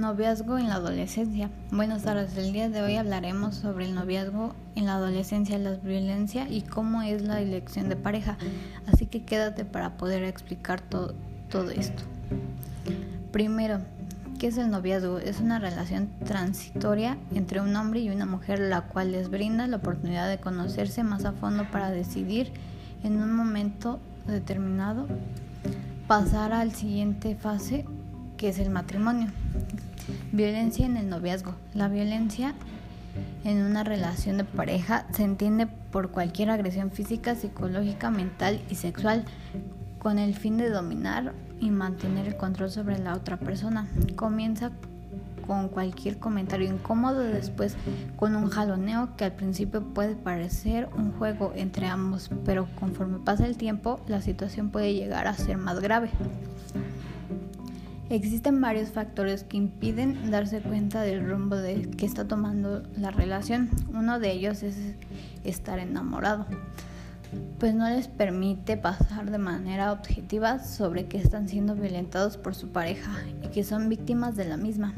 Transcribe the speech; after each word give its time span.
Noviazgo 0.00 0.58
en 0.58 0.68
la 0.68 0.74
adolescencia. 0.74 1.50
Buenas 1.70 2.02
tardes, 2.02 2.36
el 2.36 2.52
día 2.52 2.68
de 2.68 2.82
hoy 2.82 2.96
hablaremos 2.96 3.54
sobre 3.54 3.86
el 3.86 3.94
noviazgo 3.94 4.54
en 4.74 4.84
la 4.84 4.96
adolescencia, 4.96 5.58
la 5.58 5.76
violencia 5.76 6.46
y 6.50 6.60
cómo 6.60 7.00
es 7.00 7.22
la 7.22 7.40
elección 7.40 7.88
de 7.88 7.96
pareja. 7.96 8.36
Así 8.86 9.06
que 9.06 9.24
quédate 9.24 9.64
para 9.64 9.96
poder 9.96 10.22
explicar 10.24 10.82
todo, 10.82 11.14
todo 11.48 11.70
esto. 11.70 12.02
Primero, 13.32 13.80
¿qué 14.38 14.48
es 14.48 14.58
el 14.58 14.70
noviazgo? 14.70 15.18
Es 15.18 15.40
una 15.40 15.58
relación 15.58 16.10
transitoria 16.24 17.16
entre 17.34 17.60
un 17.62 17.74
hombre 17.74 18.00
y 18.00 18.10
una 18.10 18.26
mujer 18.26 18.58
la 18.58 18.82
cual 18.82 19.12
les 19.12 19.30
brinda 19.30 19.66
la 19.66 19.78
oportunidad 19.78 20.28
de 20.28 20.38
conocerse 20.38 21.04
más 21.04 21.24
a 21.24 21.32
fondo 21.32 21.70
para 21.70 21.90
decidir 21.90 22.52
en 23.02 23.16
un 23.22 23.32
momento 23.32 23.98
determinado 24.26 25.06
pasar 26.06 26.52
al 26.52 26.72
siguiente 26.72 27.34
fase 27.34 27.86
que 28.36 28.48
es 28.50 28.58
el 28.58 28.70
matrimonio. 28.70 29.28
Violencia 30.32 30.86
en 30.86 30.96
el 30.96 31.08
noviazgo. 31.08 31.54
La 31.74 31.88
violencia 31.88 32.54
en 33.44 33.62
una 33.62 33.84
relación 33.84 34.38
de 34.38 34.44
pareja 34.44 35.06
se 35.12 35.24
entiende 35.24 35.66
por 35.66 36.10
cualquier 36.10 36.50
agresión 36.50 36.90
física, 36.90 37.34
psicológica, 37.34 38.10
mental 38.10 38.60
y 38.70 38.74
sexual 38.74 39.24
con 39.98 40.18
el 40.18 40.34
fin 40.34 40.56
de 40.56 40.70
dominar 40.70 41.32
y 41.60 41.70
mantener 41.70 42.26
el 42.26 42.36
control 42.36 42.70
sobre 42.70 42.98
la 42.98 43.14
otra 43.14 43.38
persona. 43.38 43.88
Comienza 44.14 44.70
con 45.46 45.68
cualquier 45.68 46.18
comentario 46.18 46.68
incómodo, 46.68 47.20
después 47.20 47.76
con 48.16 48.34
un 48.34 48.50
jaloneo 48.50 49.16
que 49.16 49.24
al 49.24 49.32
principio 49.32 49.82
puede 49.82 50.16
parecer 50.16 50.88
un 50.96 51.12
juego 51.12 51.52
entre 51.54 51.86
ambos, 51.86 52.30
pero 52.44 52.68
conforme 52.78 53.18
pasa 53.18 53.46
el 53.46 53.56
tiempo 53.56 54.00
la 54.08 54.20
situación 54.20 54.70
puede 54.70 54.94
llegar 54.94 55.26
a 55.28 55.34
ser 55.34 55.56
más 55.56 55.80
grave. 55.80 56.10
Existen 58.08 58.60
varios 58.60 58.90
factores 58.90 59.42
que 59.42 59.56
impiden 59.56 60.30
darse 60.30 60.60
cuenta 60.60 61.02
del 61.02 61.28
rumbo 61.28 61.56
de 61.56 61.90
que 61.90 62.06
está 62.06 62.28
tomando 62.28 62.84
la 62.96 63.10
relación. 63.10 63.68
Uno 63.92 64.20
de 64.20 64.30
ellos 64.30 64.62
es 64.62 64.76
estar 65.42 65.80
enamorado, 65.80 66.46
pues 67.58 67.74
no 67.74 67.88
les 67.88 68.06
permite 68.06 68.76
pasar 68.76 69.32
de 69.32 69.38
manera 69.38 69.90
objetiva 69.90 70.60
sobre 70.60 71.06
que 71.06 71.18
están 71.18 71.48
siendo 71.48 71.74
violentados 71.74 72.36
por 72.36 72.54
su 72.54 72.68
pareja 72.68 73.10
y 73.42 73.48
que 73.48 73.64
son 73.64 73.88
víctimas 73.88 74.36
de 74.36 74.44
la 74.44 74.56
misma. 74.56 74.94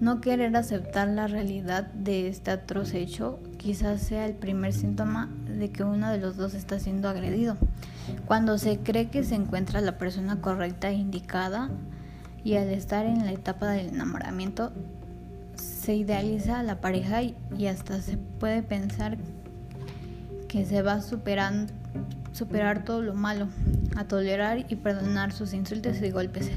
No 0.00 0.22
querer 0.22 0.56
aceptar 0.56 1.08
la 1.08 1.26
realidad 1.26 1.84
de 1.92 2.28
este 2.28 2.50
atroz 2.50 2.94
hecho 2.94 3.40
quizás 3.58 4.00
sea 4.00 4.26
el 4.26 4.34
primer 4.34 4.72
síntoma 4.72 5.28
de 5.58 5.70
que 5.70 5.84
uno 5.84 6.10
de 6.10 6.18
los 6.18 6.36
dos 6.36 6.54
está 6.54 6.78
siendo 6.78 7.08
agredido. 7.08 7.56
Cuando 8.26 8.58
se 8.58 8.78
cree 8.78 9.08
que 9.08 9.24
se 9.24 9.34
encuentra 9.34 9.80
la 9.80 9.98
persona 9.98 10.40
correcta 10.40 10.90
e 10.90 10.94
indicada 10.94 11.70
y 12.44 12.56
al 12.56 12.68
estar 12.68 13.06
en 13.06 13.24
la 13.24 13.32
etapa 13.32 13.68
del 13.70 13.88
enamoramiento 13.88 14.72
se 15.56 15.94
idealiza 15.94 16.60
a 16.60 16.62
la 16.62 16.80
pareja 16.80 17.22
y 17.22 17.66
hasta 17.66 18.00
se 18.00 18.16
puede 18.16 18.62
pensar 18.62 19.16
que 20.48 20.64
se 20.64 20.82
va 20.82 20.94
a 20.94 21.02
superar, 22.34 22.84
todo 22.84 23.00
lo 23.00 23.14
malo, 23.14 23.46
a 23.96 24.04
tolerar 24.04 24.66
y 24.68 24.74
perdonar 24.74 25.32
sus 25.32 25.54
insultos 25.54 26.02
y 26.02 26.10
golpes, 26.10 26.50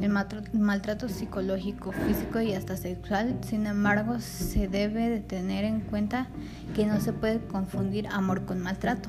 el 0.00 0.10
maltrato 0.52 1.08
psicológico, 1.08 1.90
físico 1.90 2.40
y 2.40 2.54
hasta 2.54 2.76
sexual. 2.76 3.36
Sin 3.44 3.66
embargo, 3.66 4.20
se 4.20 4.68
debe 4.68 5.10
de 5.10 5.18
tener 5.18 5.64
en 5.64 5.80
cuenta 5.80 6.28
que 6.76 6.86
no 6.86 7.00
se 7.00 7.12
puede 7.12 7.40
confundir 7.40 8.06
amor 8.06 8.44
con 8.44 8.60
maltrato. 8.60 9.08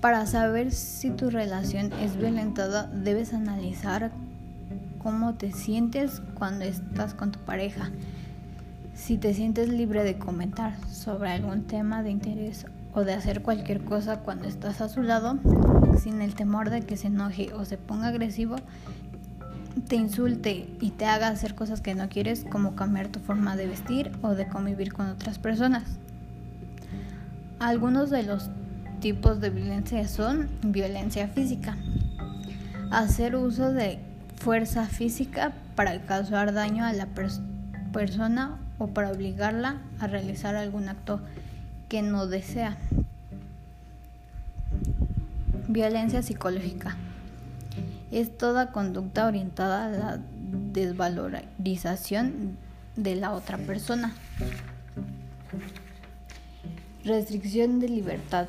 Para 0.00 0.26
saber 0.26 0.72
si 0.72 1.10
tu 1.10 1.28
relación 1.28 1.92
es 1.92 2.16
violentada, 2.16 2.86
debes 2.86 3.34
analizar 3.34 4.10
cómo 5.02 5.34
te 5.34 5.52
sientes 5.52 6.22
cuando 6.32 6.64
estás 6.64 7.12
con 7.12 7.30
tu 7.30 7.38
pareja. 7.40 7.90
Si 8.94 9.18
te 9.18 9.34
sientes 9.34 9.68
libre 9.68 10.02
de 10.02 10.18
comentar 10.18 10.78
sobre 10.88 11.30
algún 11.30 11.64
tema 11.64 12.02
de 12.02 12.10
interés 12.10 12.64
o 12.94 13.04
de 13.04 13.12
hacer 13.12 13.42
cualquier 13.42 13.84
cosa 13.84 14.20
cuando 14.20 14.46
estás 14.46 14.80
a 14.80 14.88
su 14.88 15.02
lado, 15.02 15.38
sin 15.98 16.22
el 16.22 16.34
temor 16.34 16.70
de 16.70 16.82
que 16.82 16.96
se 16.96 17.08
enoje 17.08 17.52
o 17.52 17.64
se 17.64 17.76
ponga 17.76 18.08
agresivo, 18.08 18.56
te 19.88 19.96
insulte 19.96 20.68
y 20.80 20.90
te 20.90 21.06
haga 21.06 21.28
hacer 21.28 21.54
cosas 21.54 21.80
que 21.80 21.94
no 21.94 22.08
quieres, 22.08 22.44
como 22.48 22.76
cambiar 22.76 23.08
tu 23.08 23.18
forma 23.18 23.56
de 23.56 23.66
vestir 23.66 24.12
o 24.22 24.34
de 24.34 24.46
convivir 24.46 24.92
con 24.92 25.08
otras 25.08 25.38
personas. 25.38 25.82
Algunos 27.58 28.10
de 28.10 28.22
los 28.22 28.50
tipos 29.00 29.40
de 29.40 29.50
violencia 29.50 30.06
son 30.06 30.48
violencia 30.62 31.28
física, 31.28 31.76
hacer 32.90 33.36
uso 33.36 33.72
de 33.72 33.98
fuerza 34.36 34.86
física 34.86 35.52
para 35.74 36.00
causar 36.02 36.52
daño 36.52 36.84
a 36.84 36.92
la 36.92 37.08
persona 37.92 38.58
o 38.78 38.88
para 38.88 39.10
obligarla 39.10 39.78
a 39.98 40.06
realizar 40.06 40.54
algún 40.54 40.88
acto 40.88 41.20
que 41.88 42.02
no 42.02 42.26
desea. 42.26 42.76
Violencia 45.68 46.22
psicológica 46.22 46.96
es 48.10 48.36
toda 48.36 48.72
conducta 48.72 49.26
orientada 49.26 49.86
a 49.86 49.88
la 49.88 50.20
desvalorización 50.72 52.56
de 52.96 53.16
la 53.16 53.32
otra 53.32 53.58
persona. 53.58 54.14
Restricción 57.04 57.80
de 57.80 57.88
libertad 57.88 58.48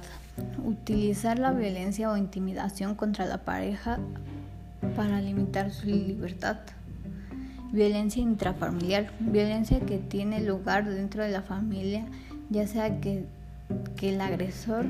Utilizar 0.65 1.39
la 1.39 1.51
violencia 1.51 2.11
o 2.11 2.17
intimidación 2.17 2.95
contra 2.95 3.25
la 3.25 3.37
pareja 3.37 3.99
para 4.95 5.21
limitar 5.21 5.71
su 5.71 5.87
libertad. 5.87 6.57
Violencia 7.75 8.21
intrafamiliar. 8.21 9.11
Violencia 9.19 9.81
que 9.81 9.97
tiene 9.97 10.39
lugar 10.39 10.87
dentro 10.87 11.23
de 11.23 11.29
la 11.29 11.41
familia, 11.41 12.05
ya 12.49 12.65
sea 12.67 13.01
que, 13.01 13.25
el 14.01 14.21
agresor 14.21 14.85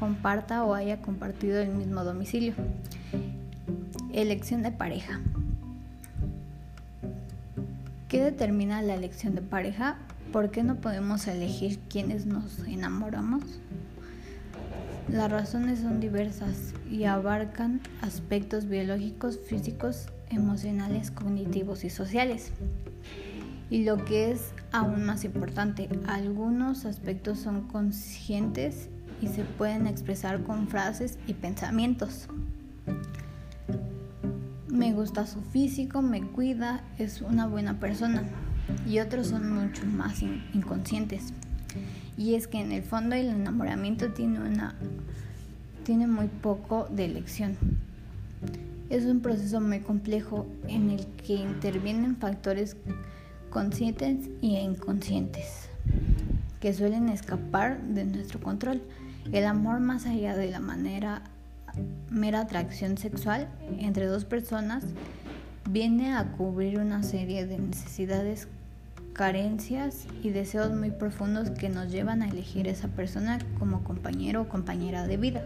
comparta 0.00 0.64
o 0.64 0.74
haya 0.74 1.00
compartido 1.00 1.60
el 1.60 1.68
mismo 1.68 2.02
domicilio. 2.02 2.54
Elección 4.12 4.64
de 4.64 4.72
pareja. 4.72 5.20
¿Qué 8.08 8.20
determina 8.24 8.82
la 8.82 8.94
elección 8.94 9.36
de 9.36 9.42
pareja? 9.42 9.98
¿Por 10.32 10.50
qué 10.50 10.64
no 10.64 10.74
podemos 10.74 11.28
elegir 11.28 11.78
quiénes 11.88 12.26
nos 12.26 12.66
enamoramos? 12.66 13.44
Las 15.08 15.30
razones 15.30 15.78
son 15.78 16.00
diversas 16.00 16.74
y 16.90 17.04
abarcan 17.04 17.80
aspectos 18.02 18.66
biológicos, 18.66 19.38
físicos, 19.38 20.08
emocionales, 20.30 21.10
cognitivos 21.10 21.84
y 21.84 21.90
sociales. 21.90 22.52
Y 23.70 23.84
lo 23.84 24.04
que 24.04 24.30
es 24.30 24.52
aún 24.72 25.04
más 25.04 25.24
importante, 25.24 25.88
algunos 26.06 26.84
aspectos 26.84 27.38
son 27.38 27.68
conscientes 27.68 28.88
y 29.20 29.28
se 29.28 29.44
pueden 29.44 29.86
expresar 29.86 30.42
con 30.42 30.68
frases 30.68 31.18
y 31.26 31.34
pensamientos. 31.34 32.28
Me 34.68 34.92
gusta 34.92 35.26
su 35.26 35.42
físico, 35.42 36.02
me 36.02 36.22
cuida, 36.22 36.82
es 36.98 37.20
una 37.20 37.46
buena 37.46 37.80
persona. 37.80 38.22
Y 38.86 39.00
otros 39.00 39.28
son 39.28 39.52
mucho 39.52 39.84
más 39.86 40.22
inconscientes. 40.22 41.32
Y 42.16 42.34
es 42.34 42.46
que 42.46 42.60
en 42.60 42.72
el 42.72 42.82
fondo 42.82 43.16
el 43.16 43.28
enamoramiento 43.28 44.12
tiene 44.12 44.40
una 44.40 44.74
tiene 45.84 46.06
muy 46.06 46.26
poco 46.26 46.86
de 46.90 47.06
elección. 47.06 47.56
Es 48.90 49.04
un 49.04 49.20
proceso 49.20 49.60
muy 49.60 49.80
complejo 49.80 50.46
en 50.66 50.90
el 50.90 51.06
que 51.06 51.34
intervienen 51.34 52.16
factores 52.16 52.76
conscientes 53.50 54.28
e 54.42 54.46
inconscientes 54.46 55.68
que 56.60 56.74
suelen 56.74 57.08
escapar 57.08 57.80
de 57.82 58.04
nuestro 58.04 58.40
control. 58.40 58.82
El 59.32 59.44
amor 59.46 59.80
más 59.80 60.06
allá 60.06 60.36
de 60.36 60.50
la 60.50 60.60
manera 60.60 61.22
mera 62.10 62.40
atracción 62.40 62.98
sexual 62.98 63.48
entre 63.78 64.06
dos 64.06 64.24
personas 64.24 64.84
viene 65.70 66.14
a 66.14 66.32
cubrir 66.32 66.78
una 66.78 67.02
serie 67.02 67.46
de 67.46 67.58
necesidades 67.58 68.48
carencias 69.12 70.06
y 70.22 70.30
deseos 70.30 70.72
muy 70.72 70.90
profundos 70.90 71.50
que 71.50 71.68
nos 71.68 71.90
llevan 71.90 72.22
a 72.22 72.28
elegir 72.28 72.68
esa 72.68 72.88
persona 72.88 73.38
como 73.58 73.84
compañero 73.84 74.42
o 74.42 74.48
compañera 74.48 75.06
de 75.06 75.16
vida. 75.16 75.42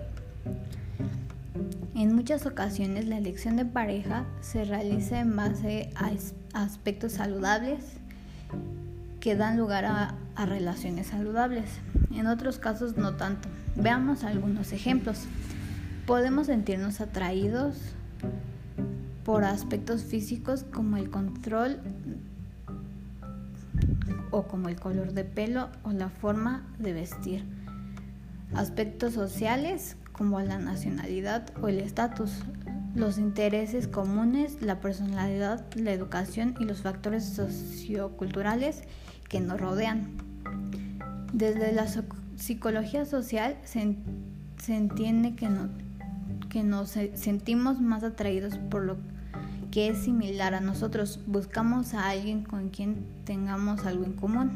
En 1.94 2.14
muchas 2.14 2.46
ocasiones 2.46 3.06
la 3.06 3.18
elección 3.18 3.56
de 3.56 3.66
pareja 3.66 4.24
se 4.40 4.64
realiza 4.64 5.20
en 5.20 5.36
base 5.36 5.90
a 5.94 6.10
aspectos 6.62 7.12
saludables 7.12 7.80
que 9.20 9.36
dan 9.36 9.58
lugar 9.58 9.84
a, 9.84 10.14
a 10.34 10.46
relaciones 10.46 11.08
saludables. 11.08 11.66
En 12.10 12.26
otros 12.26 12.58
casos 12.58 12.96
no 12.96 13.14
tanto. 13.16 13.48
Veamos 13.76 14.24
algunos 14.24 14.72
ejemplos. 14.72 15.26
Podemos 16.06 16.46
sentirnos 16.46 17.02
atraídos 17.02 17.76
por 19.22 19.44
aspectos 19.44 20.02
físicos 20.02 20.64
como 20.64 20.96
el 20.96 21.10
control 21.10 21.78
o 24.30 24.44
como 24.44 24.70
el 24.70 24.80
color 24.80 25.12
de 25.12 25.24
pelo 25.24 25.68
o 25.84 25.92
la 25.92 26.08
forma 26.08 26.66
de 26.78 26.94
vestir. 26.94 27.44
Aspectos 28.54 29.12
sociales 29.12 29.96
como 30.12 30.40
la 30.40 30.58
nacionalidad 30.58 31.50
o 31.60 31.68
el 31.68 31.78
estatus, 31.78 32.30
los 32.94 33.18
intereses 33.18 33.88
comunes, 33.88 34.60
la 34.60 34.80
personalidad, 34.80 35.64
la 35.74 35.92
educación 35.92 36.54
y 36.60 36.64
los 36.64 36.82
factores 36.82 37.24
socioculturales 37.24 38.82
que 39.28 39.40
nos 39.40 39.60
rodean. 39.60 40.08
Desde 41.32 41.72
la 41.72 41.86
psicología 42.36 43.06
social 43.06 43.56
se, 43.64 43.96
entiende 44.68 45.34
que, 45.34 45.48
que 46.50 46.62
nos 46.62 46.90
sentimos 47.14 47.80
más 47.80 48.04
atraídos 48.04 48.58
por 48.58 48.82
lo 48.84 48.96
que 49.70 49.88
es 49.88 49.98
similar 50.04 50.54
a 50.54 50.60
nosotros. 50.60 51.18
Buscamos 51.26 51.94
a 51.94 52.10
alguien 52.10 52.44
con 52.44 52.68
quien 52.68 53.06
tengamos 53.24 53.86
algo 53.86 54.04
en 54.04 54.12
común. 54.12 54.50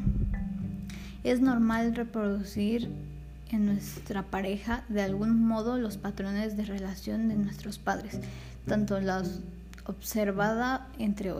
Es 1.23 1.41
normal 1.41 1.95
reproducir 1.95 2.91
en 3.51 3.65
nuestra 3.65 4.23
pareja 4.23 4.83
de 4.89 5.01
algún 5.01 5.43
modo 5.45 5.77
los 5.77 5.97
patrones 5.97 6.57
de 6.57 6.65
relación 6.65 7.27
de 7.29 7.35
nuestros 7.35 7.79
padres, 7.79 8.19
tanto 8.65 8.99
los 8.99 9.39
observada 9.85 10.87
entre, 10.99 11.33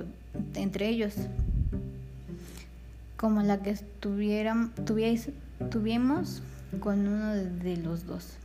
entre 0.56 0.88
ellos 0.88 1.14
como 3.18 3.42
la 3.42 3.62
que 3.62 3.74
tuvieran, 4.00 4.72
tuvimos 5.70 6.42
con 6.80 7.08
uno 7.08 7.34
de 7.34 7.78
los 7.78 8.06
dos. 8.06 8.38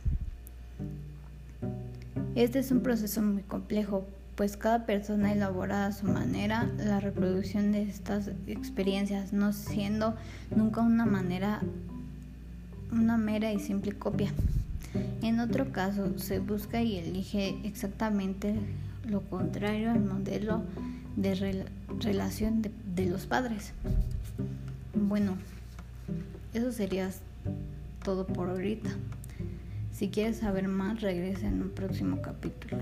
Este 2.35 2.59
es 2.59 2.71
un 2.71 2.81
proceso 2.81 3.21
muy 3.21 3.43
complejo, 3.43 4.05
pues 4.35 4.57
cada 4.57 4.87
persona 4.87 5.31
elabora 5.31 5.85
a 5.85 5.91
su 5.91 6.07
manera 6.07 6.69
la 6.77 6.99
reproducción 6.99 7.71
de 7.71 7.83
estas 7.83 8.31
experiencias, 8.47 9.31
no 9.31 9.53
siendo 9.53 10.15
nunca 10.55 10.81
una 10.81 11.05
manera 11.05 11.61
una 12.99 13.17
mera 13.17 13.51
y 13.51 13.59
simple 13.59 13.93
copia. 13.93 14.31
En 15.21 15.39
otro 15.39 15.71
caso, 15.71 16.17
se 16.19 16.39
busca 16.39 16.81
y 16.81 16.97
elige 16.97 17.59
exactamente 17.63 18.55
lo 19.07 19.21
contrario 19.21 19.91
al 19.91 20.03
modelo 20.03 20.63
de 21.15 21.63
relación 21.99 22.61
de, 22.61 22.71
de 22.95 23.05
los 23.07 23.25
padres. 23.25 23.73
Bueno, 24.93 25.37
eso 26.53 26.71
sería 26.71 27.09
todo 28.03 28.27
por 28.27 28.49
ahorita. 28.49 28.89
Si 29.91 30.09
quieres 30.09 30.37
saber 30.37 30.67
más, 30.67 31.01
regresa 31.01 31.47
en 31.47 31.61
un 31.61 31.69
próximo 31.69 32.21
capítulo. 32.21 32.77